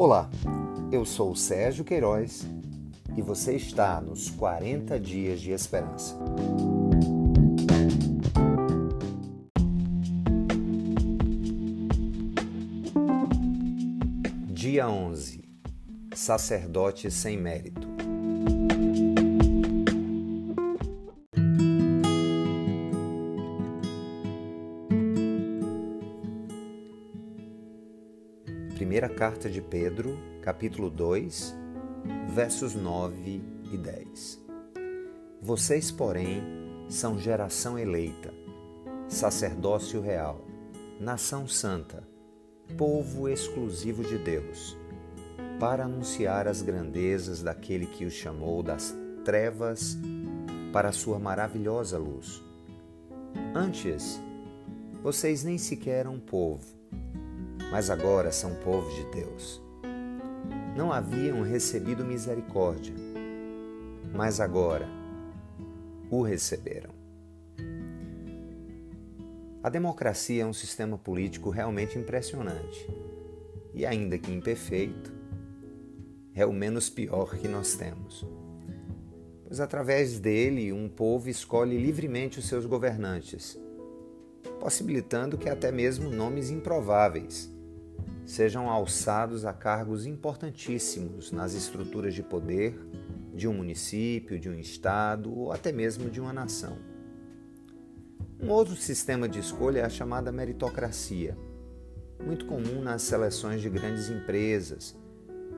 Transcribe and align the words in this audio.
Olá, 0.00 0.30
eu 0.92 1.04
sou 1.04 1.32
o 1.32 1.36
Sérgio 1.36 1.84
Queiroz 1.84 2.46
e 3.16 3.20
você 3.20 3.56
está 3.56 4.00
nos 4.00 4.30
40 4.30 4.96
Dias 5.00 5.40
de 5.40 5.50
Esperança. 5.50 6.16
Dia 14.46 14.88
11 14.88 15.42
Sacerdote 16.14 17.10
sem 17.10 17.36
mérito. 17.36 17.87
Primeira 28.88 29.10
carta 29.10 29.50
de 29.50 29.60
Pedro, 29.60 30.18
capítulo 30.40 30.88
2, 30.88 31.54
versos 32.34 32.74
9 32.74 33.42
e 33.70 33.76
10. 33.76 34.40
Vocês, 35.42 35.90
porém, 35.90 36.42
são 36.88 37.18
geração 37.18 37.78
eleita, 37.78 38.32
sacerdócio 39.06 40.00
real, 40.00 40.42
nação 40.98 41.46
santa, 41.46 42.02
povo 42.78 43.28
exclusivo 43.28 44.02
de 44.02 44.16
Deus, 44.16 44.74
para 45.60 45.84
anunciar 45.84 46.48
as 46.48 46.62
grandezas 46.62 47.42
daquele 47.42 47.84
que 47.84 48.06
os 48.06 48.14
chamou 48.14 48.62
das 48.62 48.96
trevas 49.22 49.98
para 50.72 50.88
a 50.88 50.92
sua 50.92 51.18
maravilhosa 51.18 51.98
luz. 51.98 52.42
Antes, 53.54 54.18
vocês 55.02 55.44
nem 55.44 55.58
sequer 55.58 56.06
eram 56.06 56.18
povo, 56.18 56.77
mas 57.70 57.90
agora 57.90 58.32
são 58.32 58.54
povo 58.56 58.90
de 58.94 59.04
Deus. 59.10 59.62
Não 60.76 60.92
haviam 60.92 61.42
recebido 61.42 62.04
misericórdia, 62.04 62.94
mas 64.14 64.40
agora 64.40 64.88
o 66.10 66.22
receberam. 66.22 66.90
A 69.62 69.68
democracia 69.68 70.44
é 70.44 70.46
um 70.46 70.52
sistema 70.52 70.96
político 70.96 71.50
realmente 71.50 71.98
impressionante 71.98 72.88
e, 73.74 73.84
ainda 73.84 74.16
que 74.16 74.32
imperfeito, 74.32 75.12
é 76.34 76.46
o 76.46 76.52
menos 76.52 76.88
pior 76.88 77.36
que 77.36 77.48
nós 77.48 77.74
temos. 77.74 78.24
Pois 79.44 79.60
através 79.60 80.18
dele 80.18 80.72
um 80.72 80.88
povo 80.88 81.28
escolhe 81.28 81.76
livremente 81.76 82.38
os 82.38 82.46
seus 82.46 82.64
governantes, 82.64 83.58
possibilitando 84.60 85.36
que 85.36 85.48
até 85.48 85.72
mesmo 85.72 86.08
nomes 86.08 86.50
improváveis 86.50 87.57
sejam 88.28 88.68
alçados 88.68 89.46
a 89.46 89.54
cargos 89.54 90.04
importantíssimos 90.04 91.32
nas 91.32 91.54
estruturas 91.54 92.12
de 92.12 92.22
poder 92.22 92.78
de 93.34 93.48
um 93.48 93.54
município, 93.54 94.38
de 94.38 94.50
um 94.50 94.58
estado 94.58 95.34
ou 95.34 95.50
até 95.50 95.72
mesmo 95.72 96.10
de 96.10 96.20
uma 96.20 96.30
nação. 96.30 96.76
Um 98.38 98.50
outro 98.50 98.76
sistema 98.76 99.26
de 99.26 99.38
escolha 99.38 99.80
é 99.80 99.84
a 99.84 99.88
chamada 99.88 100.30
meritocracia, 100.30 101.38
muito 102.22 102.44
comum 102.44 102.82
nas 102.82 103.00
seleções 103.00 103.62
de 103.62 103.70
grandes 103.70 104.10
empresas 104.10 104.94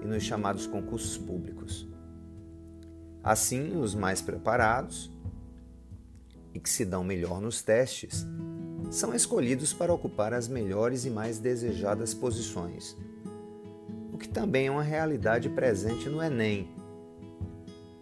e 0.01 0.07
nos 0.07 0.23
chamados 0.23 0.65
concursos 0.65 1.19
públicos. 1.19 1.89
Assim, 3.21 3.77
os 3.77 3.97
mais 3.97 4.23
preparados 4.23 5.13
e 6.55 6.61
que 6.61 6.71
se 6.71 6.85
dão 6.85 7.03
melhor 7.03 7.41
nos 7.41 7.63
testes 7.63 8.25
são 8.91 9.15
escolhidos 9.15 9.73
para 9.73 9.95
ocupar 9.95 10.35
as 10.35 10.49
melhores 10.49 11.05
e 11.05 11.11
mais 11.11 11.39
desejadas 11.39 12.13
posições, 12.13 12.97
o 14.13 14.19
que 14.19 14.29
também 14.29 14.67
é 14.67 14.71
uma 14.71 14.83
realidade 14.83 15.49
presente 15.49 16.09
no 16.09 16.21
Enem 16.21 16.69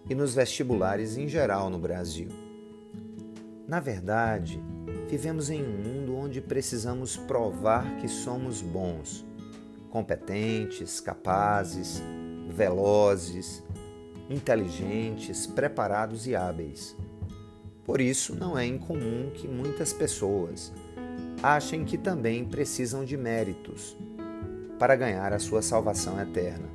e 0.09 0.15
nos 0.15 0.34
vestibulares 0.34 1.19
em 1.19 1.28
geral 1.28 1.69
no 1.69 1.78
Brasil. 1.78 2.28
Na 3.66 3.81
verdade, 3.81 4.59
vivemos 5.10 5.50
em 5.50 5.62
um 5.62 5.77
mundo 5.77 6.16
onde 6.16 6.41
precisamos 6.41 7.19
provar 7.19 7.98
que 7.98 8.09
somos 8.09 8.62
bons, 8.62 9.27
competentes, 9.91 11.00
capazes, 11.00 12.03
velozes, 12.48 13.62
inteligentes, 14.31 15.47
preparados 15.47 16.27
e 16.27 16.34
hábeis. 16.34 16.97
Por 17.88 18.03
isso, 18.03 18.37
não 18.37 18.59
é 18.59 18.66
incomum 18.66 19.31
que 19.32 19.49
muitas 19.49 19.94
pessoas 19.94 20.71
achem 21.43 21.87
que 21.87 21.97
também 21.97 22.44
precisam 22.44 23.03
de 23.03 23.16
méritos 23.16 23.97
para 24.78 24.94
ganhar 24.94 25.32
a 25.32 25.38
sua 25.38 25.62
salvação 25.62 26.21
eterna. 26.21 26.69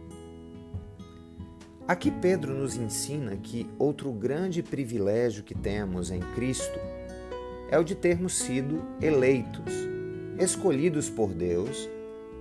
Aqui 1.87 2.09
Pedro 2.09 2.55
nos 2.55 2.75
ensina 2.75 3.37
que 3.37 3.69
outro 3.77 4.11
grande 4.11 4.63
privilégio 4.63 5.43
que 5.43 5.53
temos 5.53 6.09
em 6.09 6.19
Cristo 6.33 6.79
é 7.69 7.77
o 7.77 7.83
de 7.83 7.93
termos 7.93 8.33
sido 8.33 8.83
eleitos, 8.99 9.71
escolhidos 10.39 11.11
por 11.11 11.31
Deus, 11.31 11.87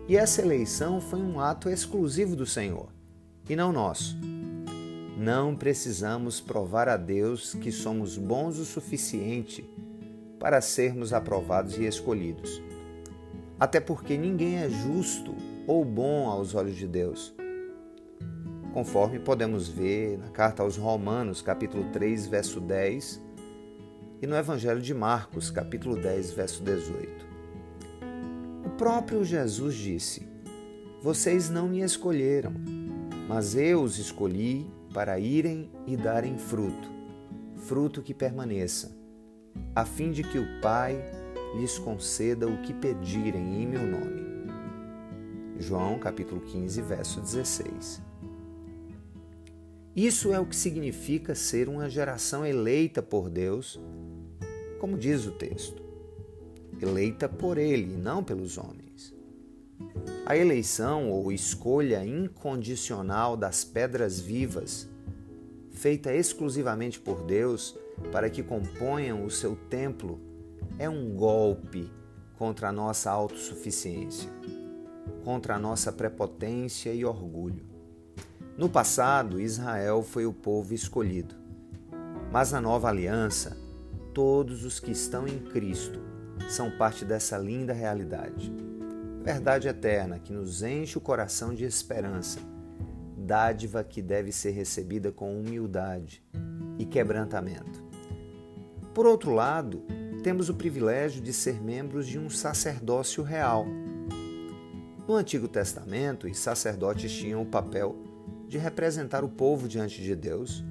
e 0.09 0.17
essa 0.17 0.41
eleição 0.41 0.99
foi 0.99 1.21
um 1.21 1.39
ato 1.39 1.69
exclusivo 1.69 2.35
do 2.35 2.47
Senhor 2.47 2.89
e 3.51 3.55
não 3.55 3.71
nosso. 3.71 4.17
Não 5.17 5.55
precisamos 5.55 6.41
provar 6.41 6.89
a 6.89 6.97
Deus 6.97 7.55
que 7.55 7.71
somos 7.71 8.17
bons 8.17 8.59
o 8.59 8.65
suficiente 8.65 9.69
para 10.41 10.61
sermos 10.61 11.13
aprovados 11.13 11.77
e 11.77 11.85
escolhidos. 11.85 12.63
Até 13.61 13.79
porque 13.79 14.17
ninguém 14.17 14.57
é 14.57 14.71
justo 14.71 15.35
ou 15.67 15.85
bom 15.85 16.29
aos 16.29 16.55
olhos 16.55 16.77
de 16.77 16.89
Deus. 16.89 17.35
Conforme 18.73 19.19
podemos 19.19 19.69
ver 19.69 20.17
na 20.19 20.29
carta 20.31 20.63
aos 20.63 20.79
Romanos, 20.79 21.43
capítulo 21.43 21.85
3, 21.93 22.27
verso 22.27 22.59
10, 22.59 23.21
e 24.23 24.27
no 24.27 24.35
Evangelho 24.35 24.81
de 24.81 24.95
Marcos, 24.95 25.51
capítulo 25.51 25.95
10, 25.95 26.31
verso 26.33 26.63
18. 26.63 27.27
O 28.65 28.71
próprio 28.71 29.23
Jesus 29.25 29.75
disse: 29.75 30.27
Vocês 31.03 31.51
não 31.51 31.69
me 31.69 31.83
escolheram, 31.83 32.55
mas 33.29 33.55
eu 33.55 33.83
os 33.83 33.99
escolhi 33.99 34.67
para 34.93 35.19
irem 35.19 35.71
e 35.87 35.97
darem 35.97 36.39
fruto, 36.39 36.91
fruto 37.57 38.03
que 38.03 38.13
permaneça, 38.13 38.95
a 39.75 39.85
fim 39.85 40.11
de 40.11 40.23
que 40.23 40.39
o 40.39 40.61
Pai 40.61 41.03
lhes 41.57 41.79
conceda 41.79 42.47
o 42.47 42.61
que 42.63 42.73
pedirem 42.75 43.63
em 43.63 43.67
meu 43.67 43.87
nome. 43.87 44.23
João 45.59 45.99
capítulo 45.99 46.41
15, 46.41 46.83
verso 46.83 47.21
16. 47.21 48.03
Isso 49.95 50.33
é 50.33 50.41
o 50.41 50.47
que 50.47 50.57
significa 50.57 51.35
ser 51.35 51.69
uma 51.69 51.89
geração 51.89 52.45
eleita 52.45 53.03
por 53.03 53.29
Deus, 53.29 53.79
como 54.79 54.97
diz 54.97 55.27
o 55.27 55.33
texto. 55.33 55.83
Eleita 56.81 57.29
por 57.29 57.59
Ele, 57.59 57.95
não 57.97 58.25
pelos 58.25 58.59
homens. 58.59 59.15
A 60.25 60.37
eleição 60.37 61.11
ou 61.11 61.33
escolha 61.33 62.05
incondicional 62.05 63.37
das 63.37 63.65
pedras 63.65 64.21
vivas, 64.21 64.89
feita 65.73 66.15
exclusivamente 66.15 67.01
por 67.01 67.23
Deus 67.25 67.77
para 68.11 68.31
que 68.31 68.43
componham 68.43 69.25
o 69.25 69.31
seu 69.31 69.57
templo, 69.69 70.21
é 70.79 70.89
um 70.89 71.15
golpe 71.15 71.91
contra 72.39 72.69
a 72.69 72.73
nossa 72.73 73.11
autossuficiência, 73.11 74.31
contra 75.25 75.57
a 75.57 75.59
nossa 75.59 75.93
prepotência 75.93 76.95
e 76.95 77.05
orgulho. 77.05 77.67
No 78.57 78.69
passado, 78.69 79.41
Israel 79.41 80.03
foi 80.03 80.25
o 80.25 80.33
povo 80.33 80.73
escolhido, 80.73 81.35
mas 82.31 82.53
na 82.53 82.61
nova 82.61 82.89
aliança, 82.89 83.57
todos 84.15 84.65
os 84.65 84.79
que 84.79 84.93
estão 84.93 85.27
em 85.27 85.39
Cristo 85.39 86.01
são 86.49 86.71
parte 86.71 87.05
dessa 87.05 87.37
linda 87.37 87.73
realidade 87.73 88.72
verdade 89.23 89.69
eterna 89.69 90.19
que 90.19 90.33
nos 90.33 90.63
enche 90.63 90.99
o 90.99 91.01
coração 91.01 91.55
de 91.55 91.65
esperança, 91.65 92.41
dádiva 93.17 93.85
que 93.85 94.03
deve 94.03 94.33
ser 94.33 94.51
recebida 94.51 95.13
com 95.13 95.39
humildade 95.39 96.23
e 96.77 96.85
quebrantamento. 96.85 97.85
Por 98.93 99.07
outro 99.07 99.31
lado, 99.31 99.85
temos 100.25 100.49
o 100.49 100.55
privilégio 100.55 101.23
de 101.23 101.33
ser 101.33 101.63
membros 101.63 102.07
de 102.07 102.19
um 102.19 102.29
sacerdócio 102.29 103.23
real. 103.23 103.65
No 105.07 105.15
Antigo 105.15 105.47
Testamento, 105.47 106.27
os 106.27 106.39
sacerdotes 106.39 107.13
tinham 107.13 107.43
o 107.43 107.47
papel 107.47 107.97
de 108.49 108.59
representar 108.59 109.25
o 109.25 109.29
povo 109.29 109.69
diante 109.69 110.03
de 110.03 110.17
Deus, 110.17 110.65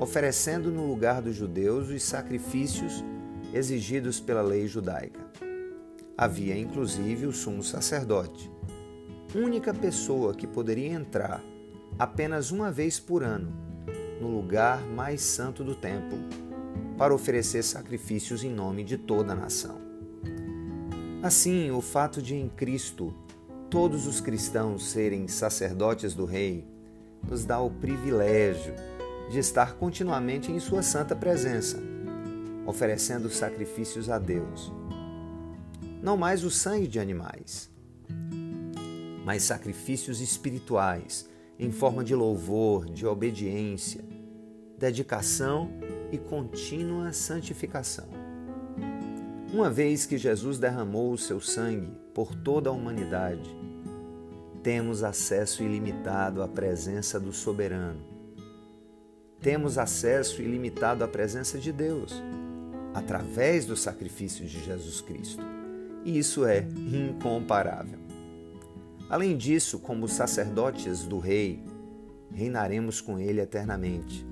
oferecendo 0.00 0.70
no 0.70 0.86
lugar 0.86 1.20
dos 1.20 1.36
judeus 1.36 1.88
os 1.90 2.02
sacrifícios 2.02 3.04
exigidos 3.52 4.18
pela 4.18 4.42
lei 4.42 4.66
judaica. 4.66 5.20
Havia 6.22 6.56
inclusive 6.56 7.26
o 7.26 7.32
sumo 7.32 7.64
sacerdote, 7.64 8.48
única 9.34 9.74
pessoa 9.74 10.32
que 10.32 10.46
poderia 10.46 10.92
entrar 10.92 11.42
apenas 11.98 12.52
uma 12.52 12.70
vez 12.70 13.00
por 13.00 13.24
ano 13.24 13.52
no 14.20 14.28
lugar 14.28 14.80
mais 14.82 15.20
santo 15.20 15.64
do 15.64 15.74
templo 15.74 16.16
para 16.96 17.12
oferecer 17.12 17.64
sacrifícios 17.64 18.44
em 18.44 18.52
nome 18.52 18.84
de 18.84 18.96
toda 18.96 19.32
a 19.32 19.34
nação. 19.34 19.80
Assim, 21.24 21.72
o 21.72 21.80
fato 21.80 22.22
de 22.22 22.36
em 22.36 22.48
Cristo 22.48 23.12
todos 23.68 24.06
os 24.06 24.20
cristãos 24.20 24.90
serem 24.90 25.26
sacerdotes 25.26 26.14
do 26.14 26.24
Rei 26.24 26.64
nos 27.28 27.44
dá 27.44 27.58
o 27.60 27.68
privilégio 27.68 28.74
de 29.28 29.40
estar 29.40 29.74
continuamente 29.74 30.52
em 30.52 30.60
Sua 30.60 30.84
santa 30.84 31.16
presença, 31.16 31.82
oferecendo 32.64 33.28
sacrifícios 33.28 34.08
a 34.08 34.20
Deus. 34.20 34.72
Não 36.02 36.16
mais 36.16 36.42
o 36.42 36.50
sangue 36.50 36.88
de 36.88 36.98
animais, 36.98 37.70
mas 39.24 39.44
sacrifícios 39.44 40.20
espirituais 40.20 41.28
em 41.58 41.70
forma 41.70 42.02
de 42.02 42.12
louvor, 42.12 42.86
de 42.86 43.06
obediência, 43.06 44.04
dedicação 44.76 45.70
e 46.10 46.18
contínua 46.18 47.12
santificação. 47.12 48.08
Uma 49.52 49.70
vez 49.70 50.04
que 50.04 50.18
Jesus 50.18 50.58
derramou 50.58 51.12
o 51.12 51.18
seu 51.18 51.40
sangue 51.40 51.92
por 52.12 52.34
toda 52.34 52.68
a 52.68 52.72
humanidade, 52.72 53.48
temos 54.60 55.04
acesso 55.04 55.62
ilimitado 55.62 56.42
à 56.42 56.48
presença 56.48 57.20
do 57.20 57.32
soberano. 57.32 58.00
Temos 59.40 59.78
acesso 59.78 60.42
ilimitado 60.42 61.04
à 61.04 61.08
presença 61.08 61.58
de 61.58 61.70
Deus 61.70 62.20
através 62.92 63.66
do 63.66 63.76
sacrifício 63.76 64.44
de 64.44 64.64
Jesus 64.64 65.00
Cristo. 65.00 65.62
E 66.04 66.18
isso 66.18 66.44
é 66.44 66.66
incomparável. 66.92 67.98
Além 69.08 69.36
disso, 69.36 69.78
como 69.78 70.08
sacerdotes 70.08 71.04
do 71.04 71.18
Rei, 71.18 71.62
reinaremos 72.32 73.00
com 73.00 73.18
Ele 73.18 73.40
eternamente. 73.40 74.26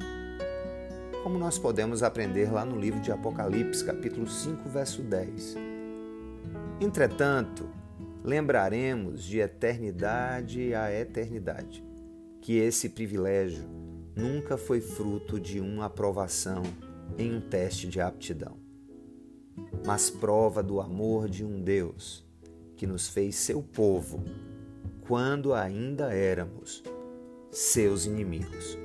Como 1.22 1.38
nós 1.38 1.58
podemos 1.58 2.02
aprender 2.02 2.50
lá 2.50 2.64
no 2.64 2.78
livro 2.78 3.00
de 3.00 3.12
Apocalipse, 3.12 3.84
capítulo 3.84 4.26
5, 4.26 4.68
verso 4.68 5.02
10. 5.02 5.56
Entretanto, 6.80 7.68
lembraremos 8.24 9.22
de 9.22 9.38
eternidade 9.38 10.74
a 10.74 10.90
eternidade 10.92 11.84
que 12.40 12.56
esse 12.56 12.88
privilégio 12.88 13.64
nunca 14.16 14.56
foi 14.56 14.80
fruto 14.80 15.38
de 15.38 15.60
uma 15.60 15.86
aprovação 15.86 16.62
em 17.18 17.34
um 17.34 17.40
teste 17.40 17.86
de 17.86 18.00
aptidão, 18.00 18.56
mas 19.84 20.10
prova 20.10 20.62
do 20.62 20.80
amor 20.80 21.28
de 21.28 21.44
um 21.44 21.60
Deus 21.60 22.24
que 22.76 22.86
nos 22.86 23.08
fez 23.08 23.36
seu 23.36 23.62
povo 23.62 24.22
quando 25.06 25.52
ainda 25.52 26.12
éramos 26.14 26.82
seus 27.50 28.06
inimigos. 28.06 28.78